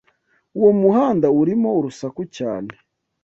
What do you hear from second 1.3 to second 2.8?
urimo urusaku cyane.